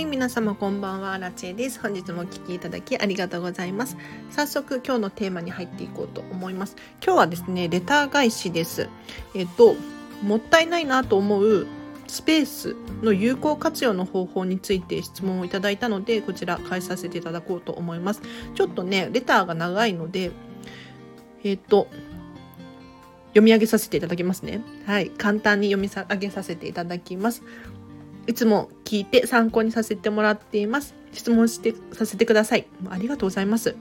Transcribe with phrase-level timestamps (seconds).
[0.00, 1.78] はい、皆様こんばんは、ラチェです。
[1.78, 3.98] 本日もお聴きいただきありがとうございます。
[4.30, 6.74] 早速今日のテーマに入っていこうと思います。
[7.04, 8.88] 今日はですね、レター返しです。
[9.34, 9.76] えっと、
[10.22, 11.66] もったいないなと思う
[12.06, 18.22] スペースの有効活用の方法について質問をいただいたので、こちら返させていただこうと思います。
[18.54, 20.30] ちょっとね、レターが長いので、
[21.44, 21.88] えっと、
[23.32, 24.62] 読み上げさせていただきますね。
[24.86, 25.10] はい。
[25.10, 27.42] 簡単に読み上げさせていただきます。
[28.30, 30.94] いつも聞いて参考にさせてもらっています。
[31.12, 32.66] 質問してさせてください。
[32.88, 33.74] ありがとうございます。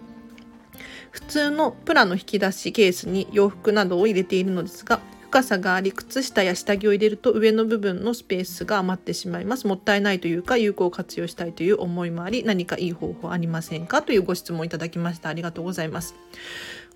[1.11, 9.67] 普通のプラの引き出しケースに洋服などを入れているのですが、深さがあり、靴下や下着を入れると上の部分のスペースが余ってしまいます。
[9.67, 14.01] もったいないというか、有効活用したいという思いもあり、何かいい方法ありませんか？
[14.01, 15.29] というご質問いただきました。
[15.29, 16.15] ありがとうございます。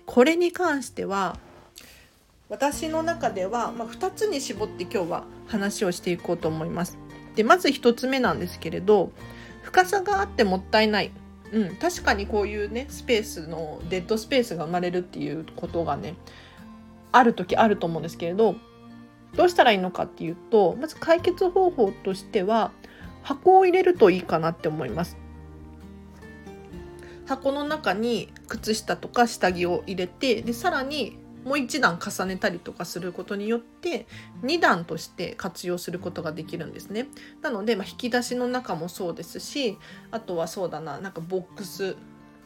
[0.06, 1.38] これに関しては、
[2.48, 6.98] 私の中では、まあ、2つに絞って今日は話をしていこうと思います。
[7.34, 9.12] でまず1つ目なんですけれど
[9.62, 11.10] 深さがあってもったいない、
[11.52, 16.14] うん、確かにこういうねスペースのデッドスペースが生まれるっていうことがね
[17.12, 18.56] ある時あると思うんですけれど
[19.36, 22.72] どうしたらいいのかっていうとまず解決方法としては
[23.22, 25.16] 箱を入れるといいかなって思います。
[27.26, 34.06] 箱の中に靴下とか下着を入れてでさらにもう一段重ねたりとかすることによって
[34.42, 37.08] 2段として活用することができるんですね。
[37.42, 39.78] なので、まあ、引き出しの中もそうですし
[40.10, 41.96] あとはそうだななんかボックス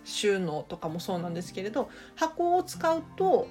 [0.04, 3.46] 収納とかもそうなんですけれど箱を使うと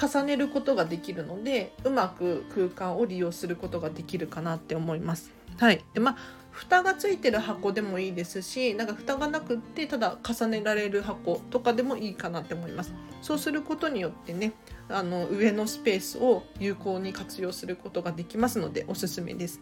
[0.00, 5.32] 重ねることができるのでうまく空間を利用することができるかなって思います。
[5.58, 6.16] はい、でまあ
[6.54, 12.94] 蓋がついてる箱でもいいですしなんか蓋がなくってただ重ねられる箱とかでもいいかなって思います。
[13.22, 14.52] そうすることによってね
[14.88, 19.60] あの上のスペースを有効に活用することができますのでおすすめです。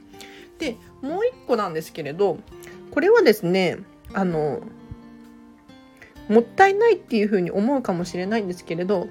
[0.58, 2.38] でもう一個なんですけれど
[2.90, 3.78] これはですね
[4.12, 4.60] あの
[6.28, 9.08] もったいないっていうふうに思うかもしれないんですけれど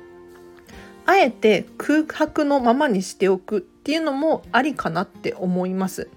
[1.07, 6.09] あえて空白のままにしておくっていうのもありかなって思います。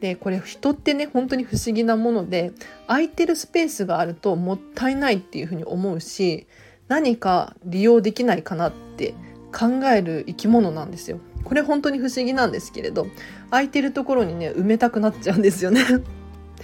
[0.00, 2.52] でこれ人ってね本当に不思議なもので
[2.86, 6.46] 空いてるスペースがあるともったいないっていうふうに思うし
[6.88, 9.14] 何か利用できないかなって
[9.52, 11.18] 考える生き物なんですよ。
[11.44, 13.06] これ本当に不思議なんですけれど
[13.50, 15.82] 空いてるところにね埋めたくなっちゃうんですよね。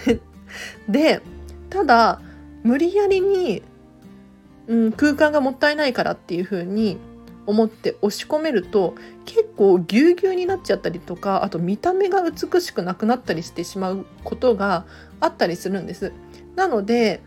[0.88, 1.20] で
[1.70, 2.20] ただ
[2.62, 3.62] 無理やりに、
[4.66, 6.98] うん、空間がもったいないからっていうふうに
[7.46, 8.94] 思って押し込めると
[9.24, 14.86] 結構ぎゅうぎゅうになっちゃったりとかあと見た目が美しくなくなったりしてしまうことが
[15.20, 16.12] あったりするんです。
[16.54, 17.20] なので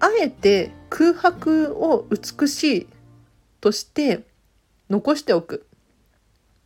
[0.00, 2.86] あえて空白を美しい
[3.60, 4.24] として
[4.90, 5.66] 残しておく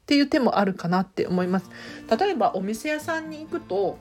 [0.03, 1.71] っていう手もあるかなって思います。
[2.19, 3.99] 例えばお店屋さんに行くと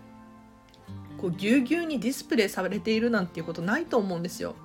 [1.21, 4.55] こうぎゅうぎゅうにディスプレイされているなんていうことないと思うんですよ。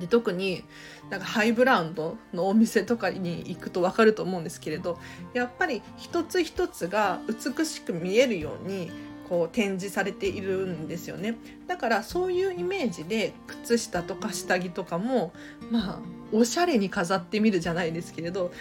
[0.00, 0.64] で特に
[1.10, 4.98] なんかハイブランドのお店とかに行くと分かると思うんですけれど
[5.34, 8.90] やっぱり一つ一つが美しく見えるように
[9.28, 11.36] こう展示されているんですよね
[11.66, 15.32] だからそういうイメージで靴下とか下着とかも
[15.70, 15.98] まあ
[16.32, 18.52] おしゃれに飾ってみるじゃないですけれど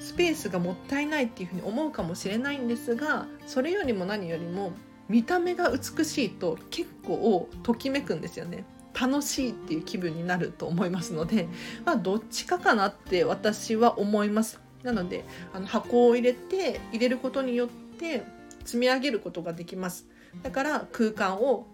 [0.00, 4.72] スペースがもったいないっていうふうに思うかもしれないんですがそれよりも何よりも
[5.08, 8.64] 見た目が美しいと結構ときめくんですよね。
[9.00, 11.48] 楽しいっていう気分になると思いますので、
[11.84, 14.60] まあ、どっちかかなって私は思います。
[14.82, 18.22] なのであの箱を入れて入れることによって
[18.64, 20.06] 積み上げることができます。
[20.42, 21.66] だから空間を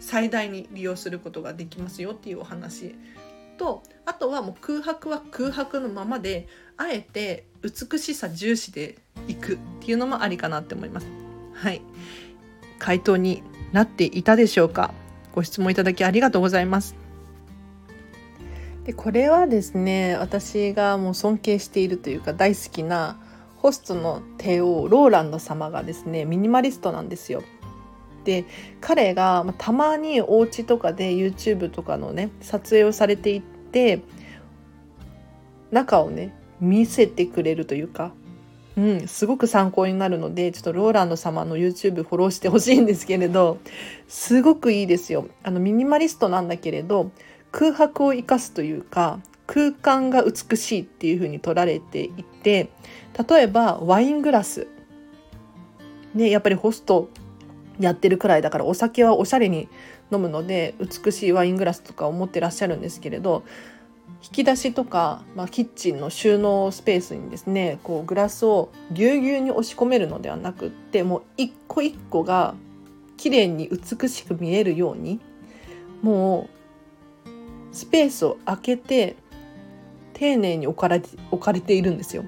[0.00, 2.96] 最大に利用することができますよっていうお話
[3.58, 8.98] とあとはもう空白は空白のままであえて美しさ重視で
[9.28, 11.06] いくっていうのもありかなって思います。
[11.54, 11.80] はい
[12.80, 14.92] 回答になっていたでしょうか？
[15.34, 16.96] ご質問いただきありがとうございます。
[18.84, 23.20] でこれはですね私がもう尊敬しているというか大好きな
[23.58, 27.42] ホストの帝王ローランド様がですねミニマリストなんですよ。
[28.24, 28.44] で
[28.80, 34.00] 彼が、たまにお家とかで YouTube とかのね撮影をされていって
[35.72, 38.12] 中をね見せてくれるというか
[38.76, 43.58] うん、すごく参考になるのでちょっとローランド様の YouTube フォローしてほしいんですけれど
[44.08, 45.26] すごくいいですよ。
[45.42, 47.10] あのミニマリストなんだけれど
[47.50, 52.70] 空白を生かすというか空間が美しいっていう風に取られていて
[53.28, 54.68] 例えばワイングラス。
[56.14, 57.08] ねやっぱりホスト
[57.78, 59.68] やってるくらいだからお酒はおしゃれに
[60.10, 63.44] 飲むので美しいワイングラスとかを持ってらっしゃるんですけれど
[64.22, 72.54] 引き出しとか、まあ、キッチンの収納スペースにですねこうグラスをぎゅうぎゅうに押し込めるのではなくってもう一個一個が
[73.16, 75.20] 綺麗に美しく見えるように
[76.02, 76.48] も
[77.24, 79.16] うスペースを空けて
[80.14, 82.24] 丁寧に置かれて置かれているんですよ。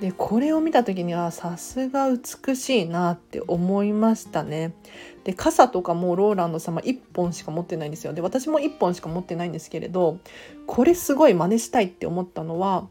[0.00, 4.74] でこれを見た時にはさすが美しいなって思いましたね。
[5.26, 8.12] で傘とかもローランド様1本しか持ってないんですよ。
[8.12, 10.20] で私も1本しか持ってないんですけれど
[10.68, 12.86] これすごい真似したいって思ったのは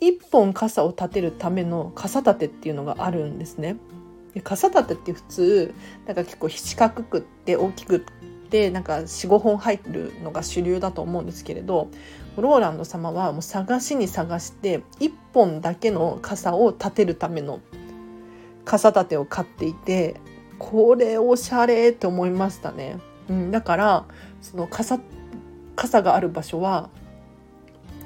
[0.00, 3.76] 1本傘を立てるための傘立てっていうのがあるんですね。
[4.32, 5.74] で傘立てって普通
[6.06, 8.00] なんか結構四角くって大きくっ
[8.48, 11.90] てなんか45本入るのが主流だと思うんですけれど
[12.38, 17.60] ローランド様はもう探しに探して1本だけの傘を立てるための
[18.64, 20.22] 傘立てを買っていて
[20.58, 22.98] これおしゃれって思いましたね。
[23.28, 24.04] うん、だから
[24.40, 24.98] その傘
[25.74, 26.88] 傘がある場所は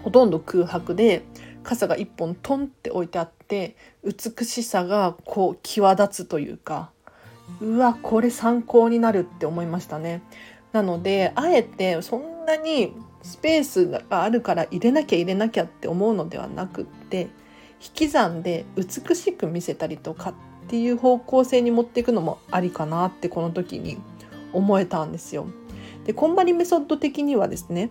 [0.02, 1.24] ほとんど空白で
[1.62, 6.90] 傘が1本トンって置いてあって美しさがこう際立つというか
[7.60, 10.22] うわこれ参考になるって思いましたね。
[10.72, 12.92] なのであえてそんなに
[13.22, 17.28] スペースがあるから入れなきゃ入れなきゃって思うのではなくって
[17.82, 20.34] 引き算で美しく見せたりとかっ
[20.70, 23.98] ていう方向性に持っていくのもありかなってこの時に
[24.52, 25.48] 思えたんですよ。
[26.04, 27.90] でこんまりメソッド的にはですね、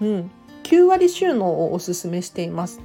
[0.00, 0.30] うん、
[0.64, 2.80] 9割収納をおすすめしています。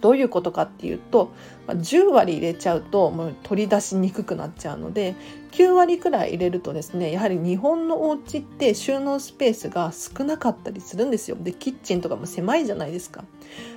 [0.00, 1.30] どういうことかっていうと
[1.68, 5.14] 10割入れちゃうともう取り出しにくくなっちゃうので
[5.52, 13.24] 9割くらい入れるとですねやはり日本のお家って収納スペースが少なかったりするんですよでキッチンとかも狭いじゃないですか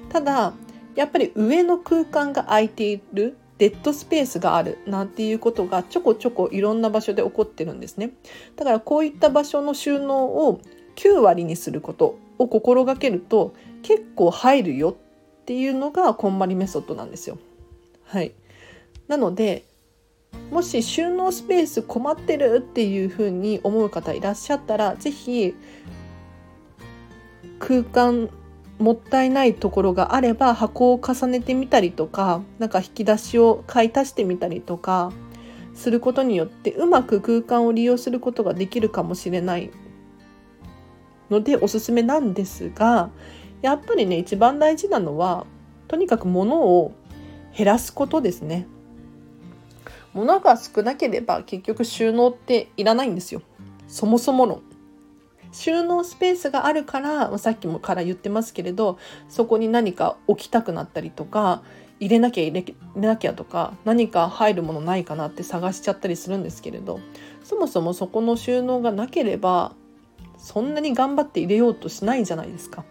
[0.09, 0.53] ただ
[0.95, 8.11] やっぱり上の空間が空いているデッドスペースがあるなんていうことがちょこちょこいろんな場所で起こってるんですね
[8.55, 10.61] だからこういった場所の収納を
[10.95, 17.37] 9割にすることを心がけると結構入るよっていうのがこんまりメソッドなんですよ。
[18.05, 18.33] はい、
[19.07, 19.65] なので
[20.51, 25.55] もし収納スペース困ってるっていうふうに思う方いらっしゃったら是非
[27.59, 28.29] 空間
[28.83, 35.13] もったいないところがあれば箱を重ねてみたりとかなんか引き出しを買い足してみたりとか
[35.73, 39.71] することによってうまく空間を利用することができるかもしれない
[41.29, 43.09] のでおすすめなんですが
[43.61, 45.45] やっぱりね一番大事なのは
[45.87, 46.91] とにかく物を
[47.55, 48.67] 減らすことですね。
[50.13, 53.41] 物が少なければ結局収納っていらないんですよ。
[53.87, 54.61] そもそもの。
[55.53, 58.97] 収納スペースがあるからさっきもから言ってますけれど
[59.29, 61.63] そこに何か置きたくなったりとか
[61.99, 66.99] 入れなきゃ入れなきゃとか何か入るものないかなって探しちゃったりするんですけれど
[67.43, 69.73] そもそもそこの収納がなければ
[70.37, 72.83] そんなに頑張って入れようとしないじゃないですか。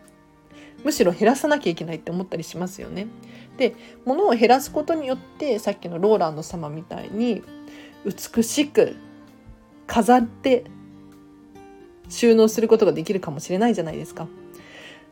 [0.85, 3.07] むしろ減らさなきゃいけないって思ったりしますよね。
[3.57, 7.43] で物を減らすことによってさっきのローランド様みたいに
[8.05, 8.97] 美しく
[9.87, 10.65] 飾って
[12.13, 14.29] 収納することができるかもしれないじゃないですか。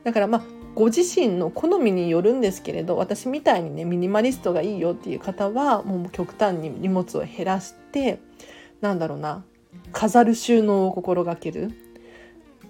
[0.05, 0.43] だからまあ
[0.75, 8.20] ご自身の好みによるんですけれど私みたいにねミニマリストがいいよっていう方はもう極端に荷物を減らして
[8.81, 9.44] なんだろうな
[9.93, 11.73] 飾る収納を心がける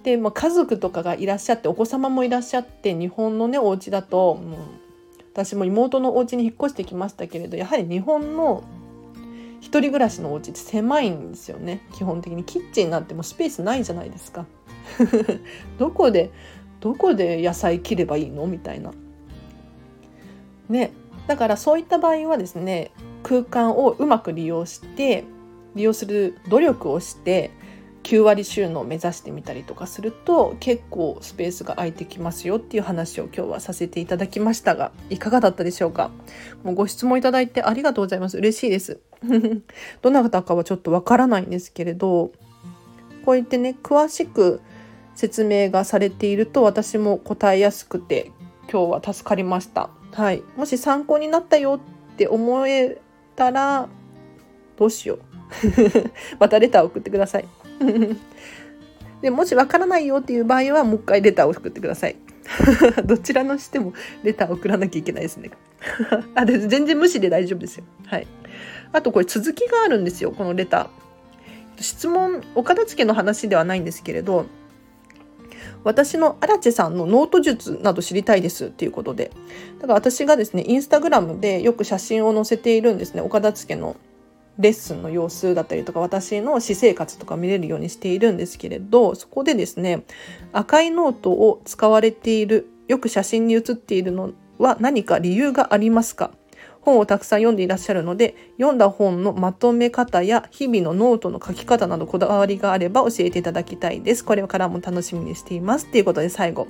[0.02, 4.56] で、まあ、家族とかがいらっしゃってお子様もいらっしゃって日本のねお家だと、うん、
[5.32, 8.64] 私も妹のお家に引っ越してきましたけれどやはり日本の
[9.61, 11.87] 一人暮らしのお家って狭いんですよね。
[11.93, 12.45] 基本的に。
[12.45, 14.47] キッチンなんてもうスペースないじゃないですか。
[15.79, 16.31] どこで
[16.81, 18.47] どこで野菜切ればいいの？
[18.47, 18.93] みたいな。
[20.69, 20.93] ね。
[21.26, 22.90] だからそういった場合はですね
[23.23, 25.25] 空間をうまく利用して
[25.76, 27.52] 利用する努力をして
[28.11, 36.11] 9割収納を目指してみたりとかすると結構スペースが空いてきますよっていう話を今日はさせていただきましたがいかがだったでしょうか？
[36.64, 38.37] もうご質問いただいてありがとうございます。
[38.37, 38.99] 嬉しいです。
[40.02, 42.33] どなたかはちょっとわからないんですけれど
[43.25, 44.61] こう言ってね詳しく
[45.14, 48.33] 説明がされていると私も答えやすくて
[48.73, 49.88] 今日は助かりました。
[50.11, 50.43] はい。
[50.57, 51.79] もし参考になったよ
[52.12, 53.00] って思え
[53.37, 53.88] たら
[54.76, 55.21] どうしよう。
[56.40, 57.49] またレター送ってください。
[59.22, 62.16] でもしわからないよっていう場合はもう一回レターを送ってください。
[63.04, 65.50] どちらのしてもレターを送らなきゃいけないですね。
[66.34, 67.84] あで全然無視で大丈夫ですよ。
[68.06, 68.26] はい。
[68.92, 71.82] あとこれ続きがあるんですよ、このレター。
[71.82, 74.46] 質問、お片付けの話ではないんですけれど、
[75.82, 79.30] 私のアラチェさんのノート術など知りたいですっていうことで。
[79.80, 83.96] だから私がですね、インスタグラムでよく写真を載せているんですね、お片付けの
[84.59, 90.04] レッスンの様子だったりとか私の私生活とか見れるようにしているんですけれどそこでですね
[90.52, 96.33] 赤いノートを使われているよく写真に写っているのは何か理由がありますか？
[96.83, 104.25] 本をたくさん読んでいらっしゃるので読んだ本のまとめ方や日々のノートの書き方などこだわりがあれば教えていただきたいです。
[104.25, 105.87] これからも楽しみにしています。
[105.90, 106.69] ということで最後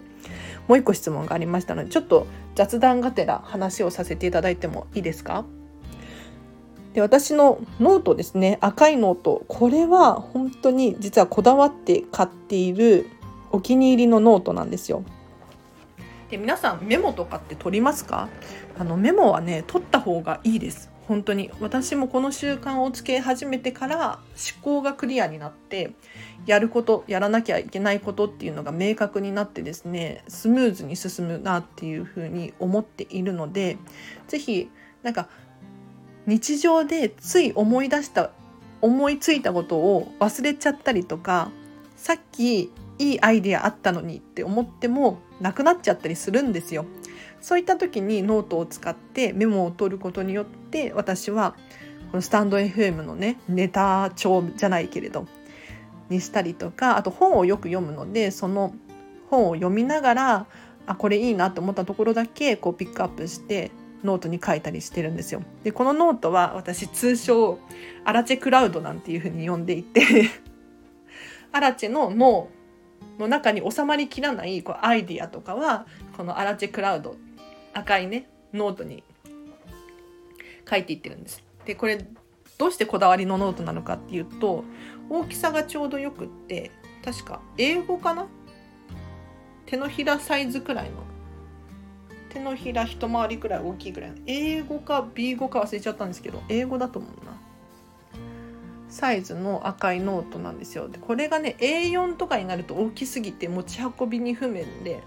[0.68, 5.44] もう一個質問がありましたのでちょっと雑談がてら話をさせていただいてもいいですか？
[6.94, 8.58] で私のノートですね。
[8.60, 9.44] 赤いノート。
[9.46, 13.08] これは本当に実はこだわって買っている
[13.52, 15.04] お気に入りのノートなんですよ。
[16.30, 18.28] で皆さんメモとかって取りますか？
[18.78, 20.90] あのメモはね取った方がいいです。
[21.06, 21.50] 本当に。
[21.60, 24.20] 私もこの習慣をつけ始めてから
[24.54, 25.92] 思考がクリアになって
[26.46, 33.76] やることやらなきゃいけないことっていうのが明確になってですねスムーズに進むなっていうふうに思っているので
[34.28, 34.70] 是非
[35.02, 35.28] なんか
[36.26, 38.30] 日常でつい思い出した
[38.80, 41.50] 思いついたことを忘れちゃったりとか
[41.96, 46.84] さっきいいアイデアあったのにって思ってもなくなっちゃったりするんですよ。
[47.40, 51.54] そういった時にノートを使ってメモを取ることによって私は
[52.10, 55.26] このスタンド FM のねネタ帳じゃないけれど
[56.10, 58.74] にしたりとかあと本をよく読むのでその
[59.30, 60.46] 本を読みながら
[60.86, 63.70] あこれいいなと思ったところだけこうピックアップして
[64.04, 65.42] ノートに書いたりしてるんですよ。
[65.62, 67.58] でこのノートは私通称
[68.04, 70.02] アラチェクラウドなんていうふうに呼んでいて
[71.52, 72.48] アラチェの脳
[73.18, 77.16] の中に収まりきらないこうアイディアとかはこのアラチェクラウド
[77.74, 79.04] 赤いねノートに
[80.68, 81.42] 書いていってるんです。
[81.64, 82.04] でこれ
[82.58, 84.64] どうしてこだわりのノートなのかっていうと
[85.08, 86.70] 大きさがちょうどよくって
[87.04, 88.26] 確か A5 かな？
[89.66, 91.09] 手のひらサイズくらいの
[92.30, 94.10] 手のひら一回りくらい大きいくらい。
[94.10, 97.32] の英語か B 語か忘れちゃったんですけど A5 だと思うな。
[98.88, 100.88] サイズの赤いノートなんですよ。
[100.88, 105.02] でこれがね A4 とかになると大きすぎて持ち運びに不便で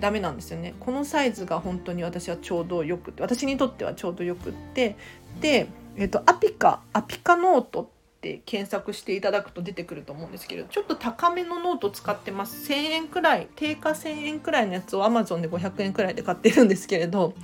[0.00, 0.74] ダメなんですよね。
[0.80, 4.96] このサイズが本当に私はちょうどよくって私にとってはちょうどよくって。
[5.40, 7.90] で、えっと、アピカアピカノート
[8.26, 12.70] って検索していただくと出てくると思うんですけどちょっと高めのノート使ってます。
[12.70, 17.34] 1000円くらい定価1000円くらいのやつを Amazon で500円くらいで買ってるんですけれど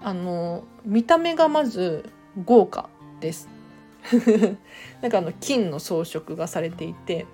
[0.00, 2.08] あの見た目がまず
[2.44, 2.88] 豪華
[3.20, 3.48] です。
[5.00, 7.26] なんかあの金の装飾がされていて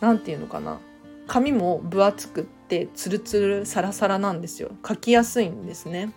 [0.00, 0.80] 何て言うのかな。
[1.26, 4.70] 紙も分厚くってツルツルサラサラなんですよ。
[4.86, 6.12] 書きやすいんですね。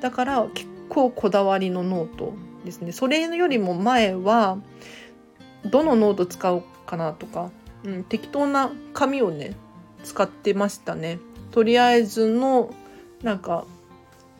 [0.00, 2.32] だから結構こだわりのノート
[2.68, 2.92] ですね。
[2.92, 4.58] それよりも前は
[5.64, 7.50] どのノート使おうかなとか、
[7.84, 9.56] うん、適当な紙をね
[10.04, 11.18] 使ってましたね。
[11.50, 12.74] とりあえずの
[13.22, 13.64] なんか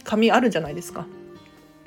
[0.04, 1.06] 紙あるじゃないですか。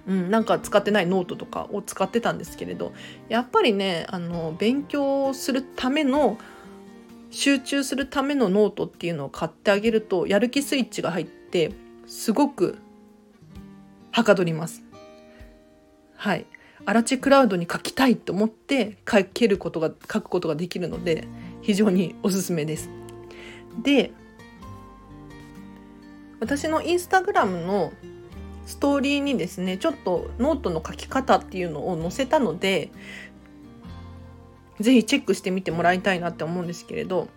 [0.08, 2.92] うん、なんか使ってないノートとかを使ってたんですけれど
[3.30, 6.40] やっぱりねあの勉強するための
[7.30, 11.72] 集中するためのノートっていうのを買ってあげるとやる気スイッチが入って
[12.08, 12.80] すごく
[14.12, 14.84] はかどります。
[16.22, 16.46] はい。
[16.86, 21.28] アラチェクラウドに書きたいと思って書けることが書くことができるので
[21.64, 22.92] 非常におすすめです。
[23.82, 24.12] で
[26.40, 27.92] 私のインスタグラムの
[28.68, 32.92] ストーリーにですねちょっとノートの書き方っていうのを載せたので
[34.80, 37.30] 是非チェックしてみてもらいたいなって思うんですけれど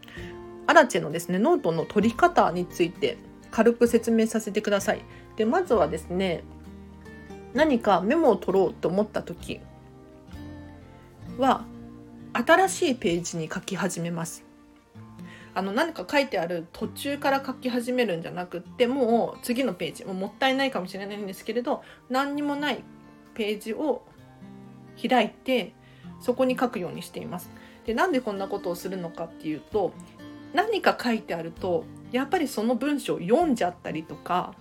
[0.67, 3.17] アラチェのですねノートの取り方について
[3.51, 5.01] 軽く説明させてください。
[5.37, 6.45] でまずはですね
[7.55, 9.61] 何かメモを取ろうと思った時
[11.39, 11.65] は
[12.33, 14.45] 新しいページに書き始めます。
[15.57, 22.83] あの何か書いてある途中から書き始めるんじゃなくってもう次のページももったいないかもしれないんですけれど何にもない
[23.35, 24.03] ページを
[25.01, 25.73] 開いて
[26.21, 27.51] そこに書くようにしています。
[27.87, 29.93] でなんでこんなことをするのかっていうと
[30.55, 34.55] 何か書いてあるとやっぱりその文章を読んじゃったりとか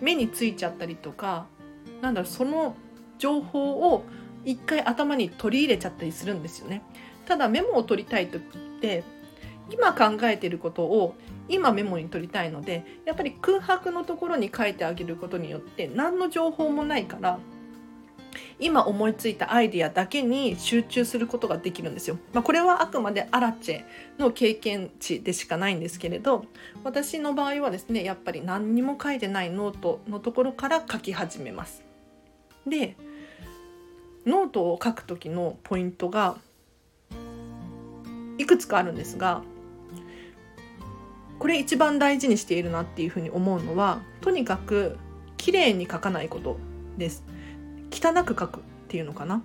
[0.00, 1.46] 目についちゃったりとか
[2.00, 2.74] なんだろその
[3.18, 4.04] 情報を
[4.44, 6.82] 一回頭に取り入れちゃったりするんですよね。
[7.26, 9.04] ただメモを取りたい時って
[9.70, 11.14] 今考えていることを
[11.48, 17.38] 今メモに取りたいのでやっぱり空白のところに書いてあげることによって何の情報もないから
[18.58, 22.18] 今思いついたアイディアだけに集中することができるんですよ。
[22.32, 23.84] まあ、これはあくまでアラチェ
[24.18, 26.44] の経験値でしかないんですけれど
[26.84, 31.87] 私の場合はですねやっぱり何にも書いてないノートのところから書き始めます。
[32.68, 32.96] で
[34.26, 36.36] ノートを書く時のポイントが
[38.38, 39.42] いくつかあるんですが
[41.38, 44.98] これ一番大事にしているなっていうふうに思うのはとにかく
[45.36, 46.58] 綺麗に書かないこと
[46.96, 47.24] です。
[47.90, 49.42] 汚く書くっていうのかな。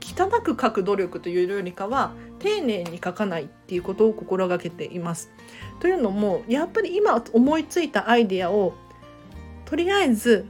[0.00, 5.30] 汚く書く努力というよりかは丁寧に書かないっていうことを心がけています。
[5.80, 8.74] というのもやっぱり今思いついたアイデアを
[9.64, 10.46] とりあえず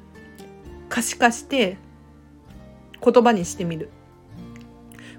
[0.90, 1.78] 可視化して
[3.04, 3.90] 言葉にしてみる。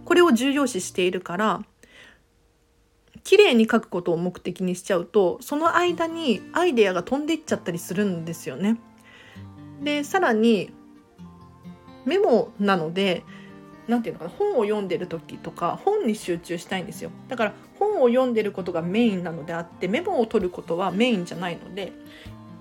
[0.06, 1.62] これを重要視しているから
[3.24, 8.80] 綺麗に書くことを目的にしちゃうとその間にアイデアが飛んでいっちゃったりするんですよね。
[9.82, 10.72] でさらに
[12.06, 13.24] メモなので
[13.88, 17.12] 何て言うのかな本を読んでる時とか本に集中したいんですよ。
[17.30, 21.94] だから本を読んでることがメインなのであってメモを取ることはメインじゃないので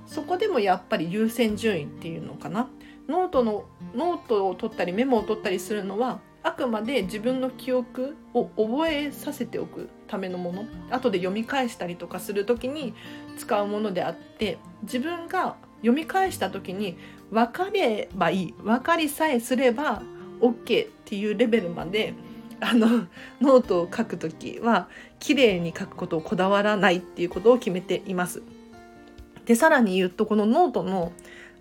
[0.07, 2.69] そこでもやっぱり優先順位っていうのかな。
[3.09, 12.95] ノートのノートを取ったりメモを取ったりするのはあくまで自分の記憶を覚えさせておくためのもの後で読み返したりとかする時に
[13.39, 16.97] 使うものであって自分が読み返した時に
[17.31, 20.03] 分かればいい分かりさえすれば
[20.41, 22.15] OK っていうレベルまで
[22.61, 23.07] あの
[23.41, 28.43] ノートを書く時は綺麗に書くことをこだわらないっていうことを決めています。
[29.47, 31.13] でさらに言うとこのノートの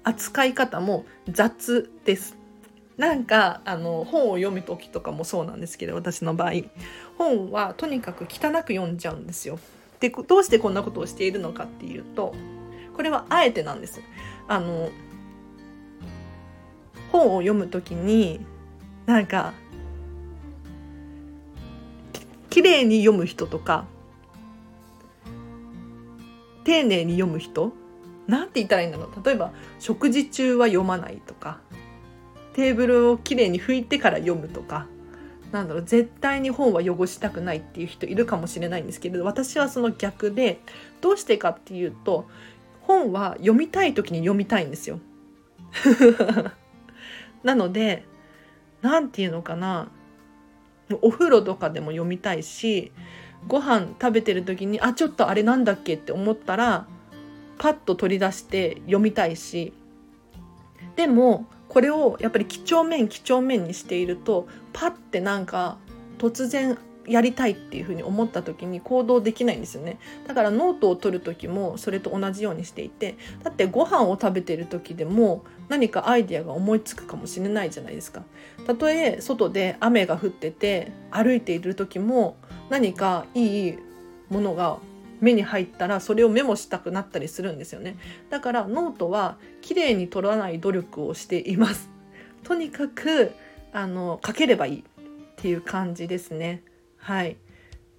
[0.03, 2.37] 扱い方も雑です。
[2.97, 6.51] なんかあの本を読む時とかもそうなんですけど私の場合
[7.17, 9.59] 本はとにかく汚く読んじゃうんですよ。
[9.99, 12.35] でどうしてこんなことをしているのかっていうと
[12.95, 14.01] これはあえてなんです。
[14.47, 14.89] あの
[17.11, 18.45] 本を読む時に
[19.05, 19.53] なんか
[22.49, 23.85] 綺麗に読む人とか
[26.63, 27.73] 丁寧に読む人
[28.27, 29.25] なんて言ったらいいんだろう。
[29.25, 31.59] 例えば食事中は読まないとか
[32.53, 34.87] テーブルをきれいに拭いてから読むとか
[35.51, 35.83] なんだろう。
[35.83, 40.61] 絶対に本は汚したくないっていう人いるかもしれないんですけれど私はその逆で
[41.01, 42.27] どうしてかっていうと
[42.81, 44.99] 本は読みたい時に読みたいんですよ。
[47.43, 48.05] なので
[48.81, 49.89] 何て言うのかな。
[51.01, 52.91] お風呂とかでも読みたいし
[53.47, 56.85] ご飯食べてる時にあちょっとあれなんだっけって思ったら
[57.61, 59.71] パッと取り出して読みたいし
[60.95, 65.77] でもこれをやっぱり几帳面几帳面にしているとパッてなんか
[66.17, 66.75] 突然
[67.07, 69.99] やりたいっていうふうに思った時に行動できないんですよね。
[70.27, 78.23] だからノートを取る時もそれと同じようにしていてだってご飯を食べてる時でも何かアイデアが思いつくかもしれないじゃないですか。
[78.65, 82.37] たとえ外で雨が降ってて歩いている時も
[82.71, 83.77] 何かいい
[84.29, 84.79] ものが
[85.21, 87.97] 目に入ったらそれをメモしたくなったりするんですよね。
[88.29, 91.89] だからノートは綺麗に取らない努力をしています。
[92.43, 93.31] とにかく
[93.71, 94.83] あの書ければいいっ
[95.37, 96.63] ていう感じですね。
[96.97, 97.37] はい。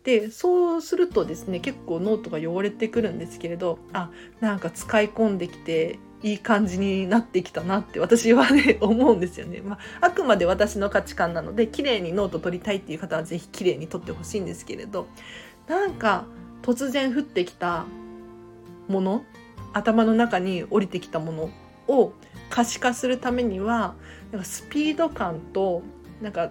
[0.05, 9.61] でそうするとですね結構ノートが汚れてくるんですけれどあなんか使い込んできていい感じになってきたなって私はね 思うんですよね。
[9.61, 15.07] まあ、あくまで私の価値観なので綺麗にノート取りたいっていう方は是非綺麗に取ってほしいんですけれど
[15.69, 16.27] なんか
[16.63, 17.85] 突然降ってきた
[18.89, 19.25] もの
[19.73, 21.51] 頭の中に降りてきたもの
[21.89, 22.13] を
[22.51, 23.95] 可視化するためには
[24.31, 25.83] なんかスピード感と
[26.21, 26.51] なんか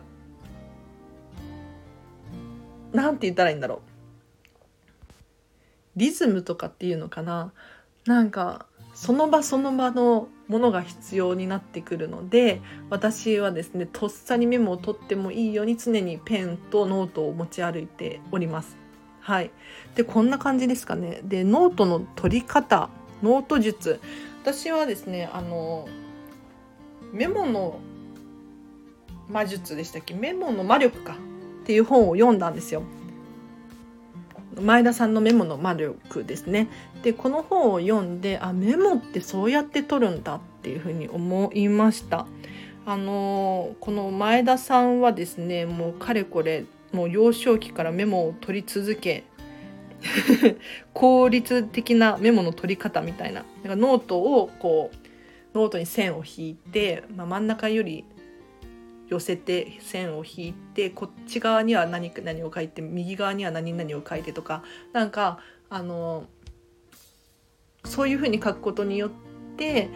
[2.92, 3.80] なんて言ったらいいんだろう
[5.96, 7.54] リズムとかっていうのかな
[8.06, 18.81] なんかその場その場のものが必要になってくるので私はですねとっさにメモを取ってもいいように常にペンとノートを持ち歩いております。
[19.22, 19.52] はい。
[19.96, 21.22] で、こんな感じですかね。
[21.24, 22.90] で、ノートの取り方、
[23.24, 24.00] ノート術。
[24.44, 25.88] 私はですね、あの、
[27.14, 27.80] メモの
[29.30, 30.14] 魔術でしたっけ？
[30.14, 32.84] メモの魔力かっていう本を読んだんですよ。
[34.60, 36.68] 前田さんのメモの魔力ですね。
[37.04, 42.26] で、この本を読んで、あ、メモってそうやって取るんだっていうふうに思いました。
[42.84, 49.24] あのこの前田さんはですね、もうかれこれもう幼少期からメモを取り続け
[50.94, 53.46] 効率的なメモの取り方みたいな。
[53.64, 58.06] なんかノートをこうノートに線を引いて、まあ、真ん中より
[59.08, 66.26] 寄せて線を引いてこっち側には何何を書いて右側には何々を書いてとかなんかあの
[67.84, 69.12] そういうふうに書くことによっ
[69.58, 69.90] て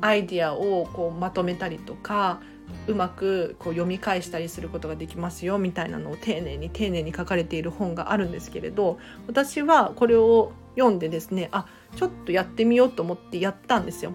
[0.00, 2.40] アイディアをこうまとめたりとか
[2.88, 8.98] うまくこう読み返したりすることができますよみたいなのを丁寧に丁寧に書かれている本があるんですけれど
[9.28, 14.12] 私はこれを読んでですねあちょっとやってみようと思ってやったんですよ。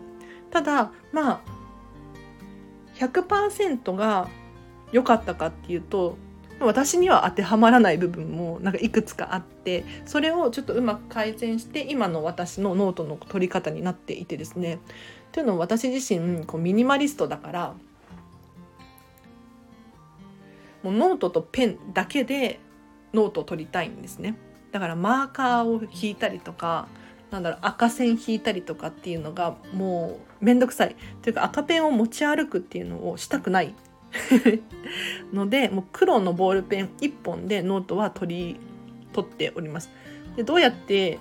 [0.52, 1.42] ただまあ
[2.96, 4.28] 100%が
[4.92, 6.18] 良かったかっていうと
[6.60, 14.80] 私には当てはまらない部分もなんかいくつかあってそれをちょっとうまく改善して今の私のノートの取り方になっていてですね
[15.32, 17.76] というのも私自身こうミニマリストだから
[20.88, 22.60] もうノートとペンだけで
[23.14, 24.38] ノートを取りたいんですね。
[24.72, 26.88] だからマーカーを引いたりとか
[27.30, 30.96] なんだろう赤線引いたりとかっていうのがもうめんどくさい。
[31.22, 33.76] というか赤ペンを持ち歩くっていうのをしたくない。
[35.34, 38.60] のでもう黒のボールペン1本でノートは取り
[39.12, 39.90] 取っております。
[40.38, 41.20] でどうやって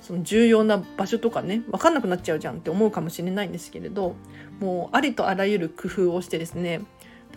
[0.00, 4.16] その重要な場所とかね分かんなくなっちゃうじゃんって思うかもしれないんですけれど
[4.58, 6.80] もうありとあらゆる工夫をしてですね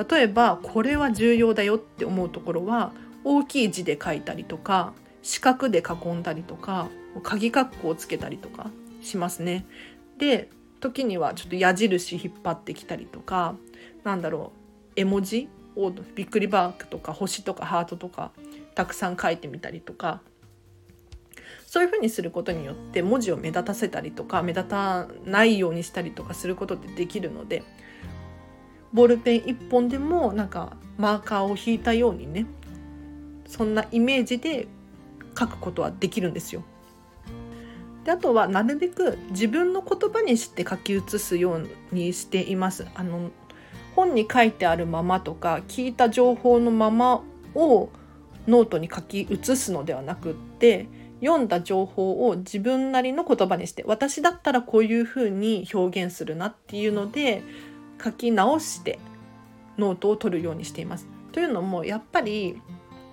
[0.10, 2.91] 例えばこれは重要だよって思うところは
[3.23, 6.89] 大きい字で書いたりとか四角で囲んだりとか
[7.23, 8.69] 鍵括弧をつけたりとか
[9.01, 9.65] しますね。
[10.17, 13.55] で時にはちょっと矢印引っ張ってきたりとか
[14.03, 14.51] なんだろ
[14.95, 18.31] う絵文字をびっくりバークとか星とかハートとか
[18.75, 20.21] たくさん書いてみたりとか
[21.65, 27.63] そういうふうにすることによって文字を目立たせたりとか目立たないようにしたりとかすることってできるので
[28.93, 32.45] ボールペン1本でもなんかマーカーを引いたようにね
[33.47, 34.67] そんなイメージで
[35.37, 36.63] 書くことはできるんですよ。
[38.03, 42.85] であとはなるべく自分の言葉にして書き写すようにしています。
[42.93, 43.31] あの
[43.95, 47.23] 本に書いてあるままとか聞いた情報のまま
[47.55, 47.89] を
[48.47, 50.87] ノートに書き写すのではなくって
[51.21, 57.41] 読んだ情報を自分なりの言葉にして私だったらこういうふうに表現するなっていうので
[58.03, 58.99] 書き直して
[59.77, 61.08] ノートを取るようにしています。
[61.31, 62.62] というのもやっぱり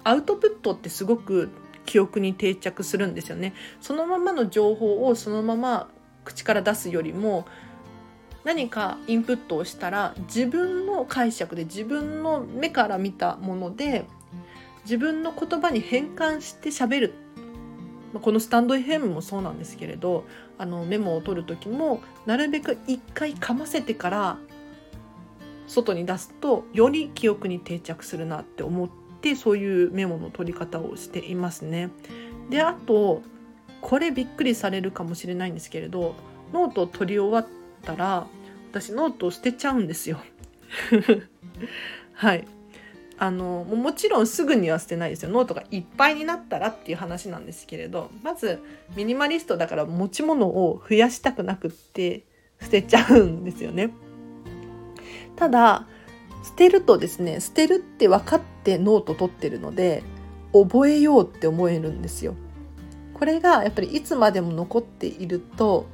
[0.05, 1.51] アウトプットってすごく
[1.87, 3.55] 記憶に定着するんですよね。
[3.81, 5.89] そのままの情報をそのまま
[6.25, 7.47] 口から出すよりも
[8.45, 14.05] 何かインプットをしたら自分の解釈で自分の目から見たもので
[14.85, 17.15] 自分の言葉に変換して喋る
[18.21, 20.25] このスタンド FM もそうなんですけれど
[20.59, 24.39] あのメモを取る時もなるべく一回噛ませてから
[25.67, 31.91] 外に出すとより記憶に定着するなって思ってそういうメモの取り方をしていますね。
[32.51, 33.23] であと
[33.81, 36.15] これびっくりされるかもしれないんですけれど
[36.53, 37.47] ノートを取り終わっ
[37.83, 38.27] たら
[38.71, 40.19] 私ノートを捨てちゃうんですよ。
[42.15, 42.47] はい
[43.19, 48.59] あのもちろんすぐには捨てないですよノートがいっぱいになったらっていう話なんですけれどまず
[48.97, 52.25] ミニマリストだから持ち物を増やしたくなくって
[52.61, 53.93] 捨てちゃうんですよね。
[55.37, 55.87] ただ
[56.45, 60.03] 捨てるとですね捨てるって分かってノート取ってるので
[60.53, 62.35] 覚えようって思えるんですよ。
[63.15, 65.87] これがやっぱりいつまでも残っていると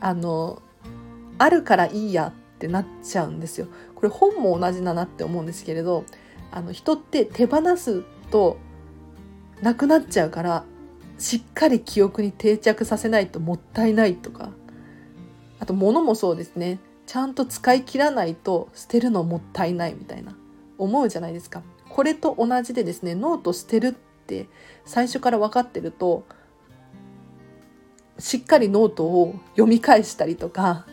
[0.00, 0.62] あの
[1.38, 3.68] あるからいいやってなっちゃうんですよ。
[3.94, 6.04] これ本も同じだなって思うんですけれど
[6.52, 8.58] あの人って手放すと
[9.62, 10.64] なくなっちゃうから
[11.18, 14.50] しっかり記憶に定着させないともったいないとか
[15.58, 20.36] あと物もそうですねちゃんと使い切らないと捨てるのもったいないみたいな。
[20.76, 21.62] 思うじゃないですか。
[21.88, 23.92] これと同じでですねノート捨てるっ
[24.26, 24.46] て
[24.84, 26.26] 最初から分かってると
[28.18, 30.86] しっかりノートを読み返したりとか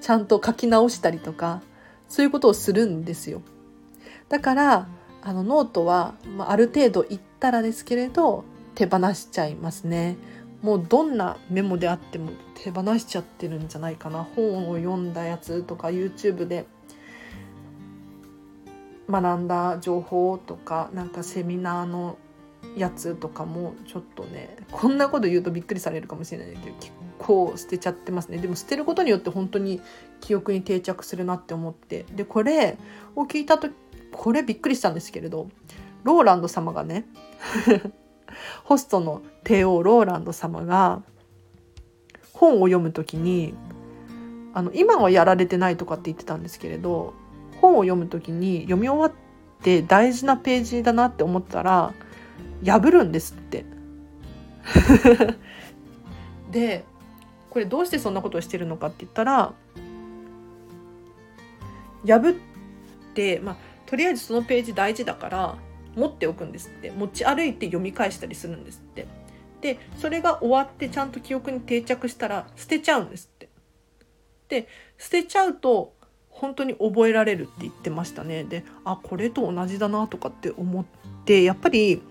[0.00, 1.62] ちゃんと書き直したりとか
[2.08, 3.40] そういうことをするんですよ。
[4.28, 4.88] だから
[5.22, 10.16] あのノートは、まあ、ある程度いったらですけれど手放しちゃいますね。
[10.64, 14.24] もうどんなメモであっても手放しちゃってるんじゃないかな。
[14.24, 16.64] 本を読んだやつとか YouTube で
[19.10, 22.16] 学んだ情報とかなんかセミナーの
[22.78, 28.38] やつとかもちょっとねこんなこと言うとびっくりされるかもしれないけど結構捨てちゃってますね。
[28.38, 29.82] でも捨てることによって本当に
[30.22, 32.06] 記憶に定着するなって思って。
[32.14, 32.78] でこれ
[33.14, 33.74] を聞いた時
[34.12, 35.50] これびっくりしたんですけれど
[36.04, 37.04] ローランド様がね
[38.64, 41.02] ホストの帝王ローランド様が
[42.32, 43.54] 本を読む時に
[44.52, 47.14] あの今はやられてないとかって言ってたんですけれど
[47.60, 51.92] 本を読む時に読み終わって大事なページだなって思ったら
[52.64, 53.64] 破るんですって。
[56.50, 56.84] で
[57.50, 59.52] これどうしてそんなことをしてるのかって言ったら
[62.06, 62.34] 破
[63.10, 65.56] って、まあ、とりあえずそのページ大事だから
[65.96, 66.90] 持っておくんですって。
[66.90, 69.06] 持ち歩いて読み返したりするんですって。
[69.60, 73.48] でそれが終わってちゃんと記憶に定着したら捨てちゃうんですって。
[74.48, 75.94] で捨てちゃうと
[76.28, 78.44] 本当に覚えられるって言ってましたね。
[78.44, 80.84] であこれと同じだなとかって思っ
[81.24, 82.02] てやっぱり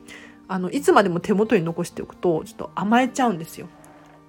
[0.48, 3.67] あのいつまでも手元に残しておくとちょっと甘えちゃうんですよ。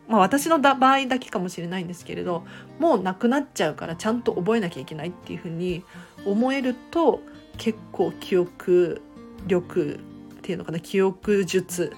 [0.09, 2.45] まあ、私の場合だけかもしれないんですけれど
[2.79, 5.83] もうなくなっちゃうからちゃんと覚えなきゃいけないっていうふうに
[6.27, 7.23] 思えると
[7.57, 9.01] 結構記憶
[9.47, 10.01] 力
[10.39, 11.93] っていうのかな記憶術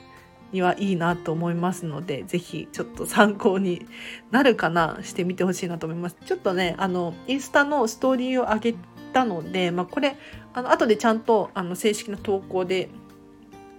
[0.52, 3.86] にはいいなと思いますので是非ちょっと参考に
[4.30, 6.16] なるかなしてみてほしいなと思います。
[6.24, 8.74] ちょっとねあのインスタのストーリーを上げ
[9.12, 10.16] たので、まあ、これ
[10.54, 12.88] あの後でちゃんとあの正式な投稿で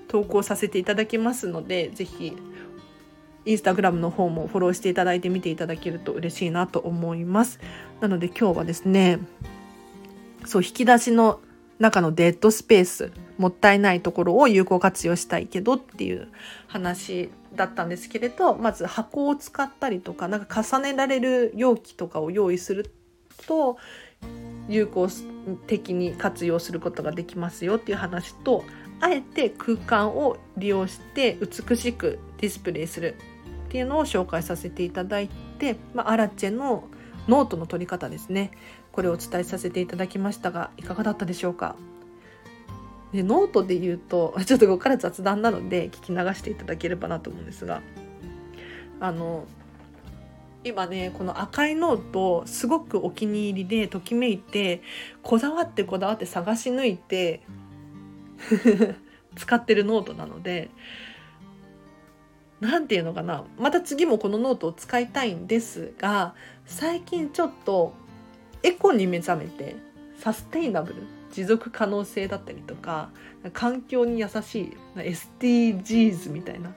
[0.08, 2.34] 投稿させていただきますので是非
[3.46, 7.60] インスタグラムの方もフォローしていただいて見ていただけると嬉しいなと思います。
[8.02, 9.20] なので今日はですね
[10.46, 11.40] そう引き出しの
[11.80, 16.28] 中のデッドスペースもったいないところを有効活用したいけどっていう
[16.68, 22.92] 話だったんですけれどまず箱を使ったりとかなんか重ねられる容器とかを用意する
[23.46, 23.78] と
[24.68, 25.08] 有効
[25.68, 28.64] 的に活用することができますよっていう話と
[29.00, 33.16] あえて空間を利用して美しくディスプレイする
[33.68, 35.28] っていうのを紹介させていただい
[35.60, 36.86] て、まあ、アラチェの
[37.28, 38.52] ノートの取り方ですね。
[38.94, 41.76] これをお伝えさせていただきましたがいかがだったでしょうか？
[43.14, 47.82] でノートで言うと ちょっとここから雑談なので聞き流していただければなと思うんですが
[49.00, 49.46] あの
[50.64, 54.82] 今ねこの赤いノートすごくお気に入りでときめいて
[55.24, 57.42] こだわってこだわって探し抜いて
[59.36, 60.70] 使ってるノートなので
[62.60, 66.34] 何て言うのかなまた次もこのノートを使いたいんですが
[66.66, 67.94] 最近ちょっと
[68.64, 69.76] エコに目覚めて
[70.20, 73.12] サステイナブル持続可能性だったりとか
[73.54, 76.74] 環境に優しい SDGs みたいな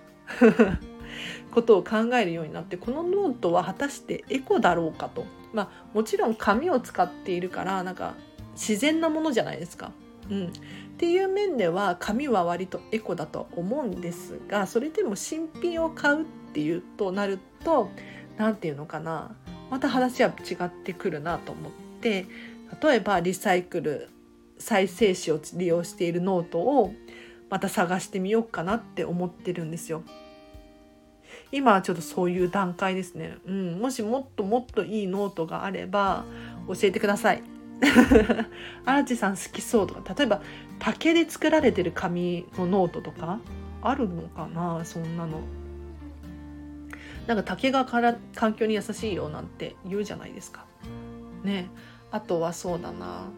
[1.51, 5.25] ことを考えるようになってこのノートは果たしてエコだろうかと。
[5.55, 8.17] まあもちろん紙を使っているからなんか
[8.53, 9.93] 自然なものじゃないですか。
[10.31, 10.51] うん、っ
[10.99, 17.89] ていう面では紙は割とエコだと思うんですがそれでも新品を買うっていうとなると
[18.37, 19.35] 何て言うのかな。
[19.71, 22.27] また話は違ってくるなと思って
[22.83, 24.11] 例えばリサイクル
[24.61, 26.95] 再生紙を利用しているノートを
[27.49, 30.03] また探してみようかなって思ってるんですよ。
[31.53, 33.39] 今はちょっとそういう段階ですね。
[33.47, 36.25] うん、もしもっともっといいノートがあれば
[36.69, 37.43] 教えてください。
[38.85, 40.43] 荒地さん好きそうとか例えば
[40.79, 43.41] 竹で作られてる紙のノートとか
[43.83, 44.85] あるのかな？
[44.85, 45.41] そんなの。
[47.27, 50.67] なんか竹がから環境に優しいよなんて言うじゃないですか。
[51.43, 51.71] ね
[52.11, 53.29] あとはそうだな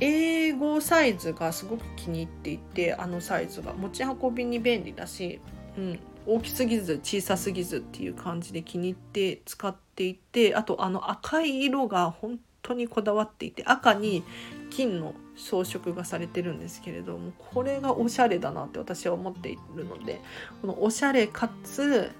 [0.00, 5.40] 英語サイズがすごく気に入っていてあのサイズが持ち運びに便利だし、
[5.78, 14.24] うん、大きすぎず小さすぎずっていう感じで気に入って使っていてあとあの赤い色が本当にこだわっていて赤に
[14.70, 20.20] 金の装飾がされてるんですけれどもこれがおしゃれだなって私は思っているので
[20.60, 22.10] このおしゃれかつ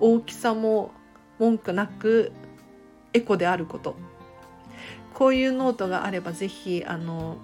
[0.00, 0.92] 大きさも
[1.38, 2.32] 文句なく
[3.12, 3.96] エコであること。
[5.14, 7.38] こういうノートがあれば是非あの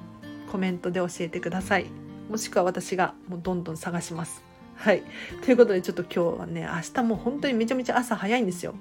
[0.50, 1.86] コメントで教えてください。
[2.28, 4.42] もしくは私がもうどんどん探します。
[4.76, 5.02] はい。
[5.44, 8.74] ということでちょっと今日はね明日もう本当にめちゃめちゃ朝早いんですよ。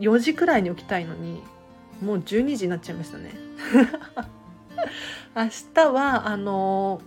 [0.00, 1.42] 4時くらいに起きたいのに
[2.02, 3.32] もう12時になっちゃいましたね。
[5.36, 7.00] 明日はあの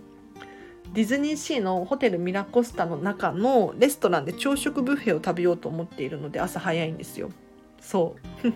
[0.93, 7.29] ディズニーシーのホテルミラコスタの中のレストランで朝食ブッフェを食べようと思っているので朝早いんですよ。
[7.79, 8.47] そう。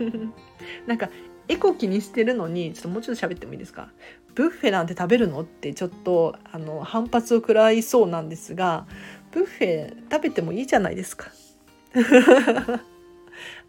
[0.88, 1.10] なんか
[1.50, 3.90] エコ気にしてるのにちょっともうちょっと喋ってもいいですか？
[4.36, 5.42] ブッフェなんて食べるの？
[5.42, 8.86] ってちょっとあの反発を食らいそうなんですが
[9.32, 11.32] ブッフェ食べてもいいじゃないですか。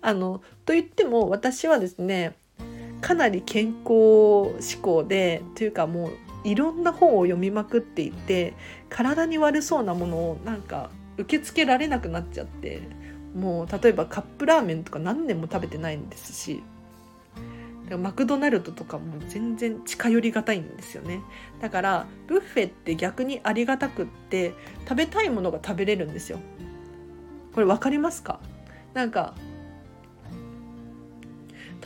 [0.01, 2.35] あのと言っても私はですね
[3.01, 6.13] かなり健康志向でというかもう
[6.45, 8.55] いろんな本を読みまくっていて
[8.89, 12.81] 体に悪そうなものをなんか受け付けられなくなっちゃって
[13.35, 16.63] もう例えばカップラーメンとか何年も食べてないんですし
[17.97, 21.23] マクドナルドとかも全然近寄りがたいんですよね。
[21.61, 26.39] だからブッフェって逆にありがたくって食べたいものが食べれるんですよ。
[27.55, 28.41] これ分かりますか？
[28.93, 29.35] なんか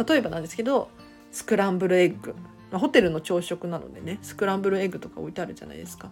[0.08, 0.90] 例えばなんですけど
[1.30, 2.34] スクランブルエッグ。
[2.72, 6.10] ホテルの朝食なのでねスクランブルエッグとか置いてあるじゃないですか。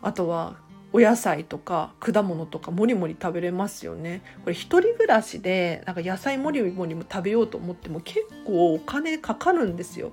[0.00, 0.56] あとは
[0.92, 4.22] お野菜とか果物とかもりもり食べれますよね。
[4.44, 10.10] これ一人暮らしでなんか野菜もりもりも食べようと思っても結構お金かかるんですよ。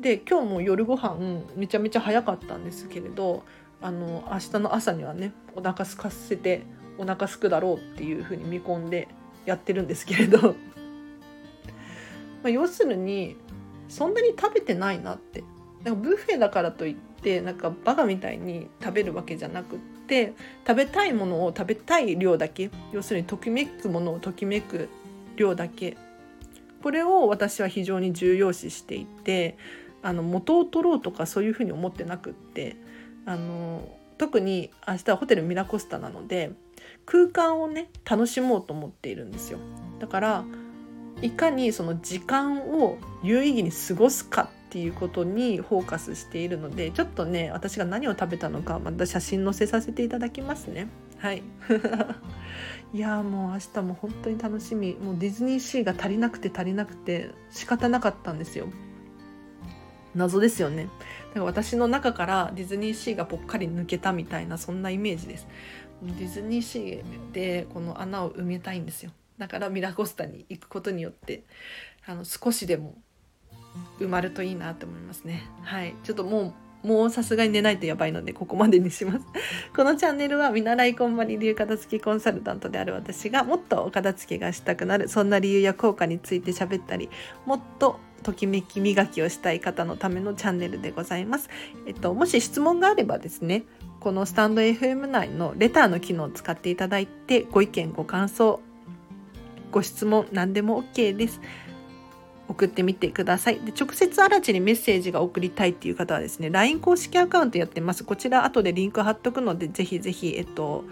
[0.00, 3.44] で今日も夜ご飯めちゃめちゃ早かったんですけれど
[3.82, 6.62] あの明日の朝にはねお腹空かせて
[6.98, 9.08] お腹すくだろうっていうふうに見込んで
[9.44, 10.56] やってるんですけれど。
[12.42, 13.36] まあ要するに
[13.88, 15.44] そんなに食べてないなって。
[15.84, 17.09] なんかブッフェだからといって
[17.42, 20.32] なんかバカみたいに食べるわけじゃなくって
[20.66, 24.88] 食べたいものを食べたい量だけ要するにときめくものをときめく
[25.36, 25.96] 量だけ。
[26.82, 29.58] これを私は非常に重要視していて
[30.02, 32.76] あの元を取ろうとかそういうふうに思ってなくって
[33.26, 36.52] あの特に明日はホテルミラコスタなので
[37.04, 39.58] 空間をね楽しもうと思っているんですよ。
[39.98, 40.44] だから
[41.22, 50.86] いかにその時間を有意義に過ごすかっていうことにフォーカスしているのでちょっとね私が何を食べたのかまた写真載せさせていただきますね。
[51.18, 51.42] はい。
[52.94, 54.94] いやもう明日も本当に楽しみ。
[54.94, 58.68] もうディズニーシーが足りなくて足りなくて仕方なかったんですよ。
[60.14, 60.84] 謎ですよね。
[60.84, 65.48] だから私の中からディズニーシーがぽっかり抜けたみたいなそんなイメージです。
[66.00, 69.10] ディズニーシーでこの穴を埋めたいんですよ。
[69.36, 71.42] だからミラコスタに行くことによって
[72.06, 72.94] あの少しでも
[73.98, 76.54] 埋まるといいなと思いますねはいちょっとも
[76.84, 79.26] うもうさすがに寝ないとやばいのでここまでにします
[79.76, 87.10] このチャンネルは見習いこんまり流片付けコンサルタントである私がもっとお片付けがしたくなるそんな理由や効果について喋ったり
[87.44, 91.48] もっとときめき磨きをしたい方のためのチャンネルでございます。
[91.86, 93.64] えっと、もし質問があればですね、
[93.98, 98.60] このスタンド FM 内のレターの機能を使っていただいて、ご意見、ご感想、
[99.70, 101.40] ご質問、何でも OK です。
[102.50, 103.60] 送ってみてください。
[103.60, 108.04] で直接荒地にメッセージが送りたいっていう方はですね、LINE 公式アカウントやってます。
[108.04, 110.84] こちら後でリンク貼っとくので、ぜひぜひ、えっと、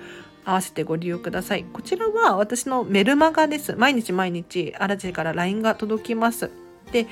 [0.44, 1.64] 合わせてご利用ください。
[1.64, 3.74] こちらは私のメルマガです。
[3.74, 6.50] 毎日毎日荒地から LINE が届きます。
[6.92, 7.06] で、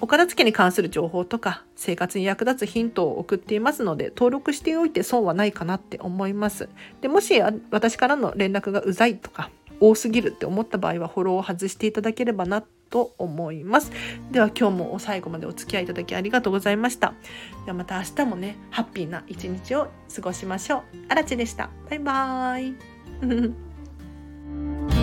[0.00, 6.68] お片付けに関する情報とか生活に役立つヒントを送っていますので登録しておいて損はないかなって思います。
[7.00, 13.90] でもし私からの連絡がうざいとか多すぎるって思った場合はフォローを外していただければなと思います。
[14.30, 17.14] では今日も最後までお付き合いいただきありがとうございました。
[17.64, 20.82] ではまた明日もね、ハッピーな一日を過ごしましょう。
[21.08, 21.70] あらちでした。
[21.90, 22.74] バイバー
[24.92, 24.95] イ。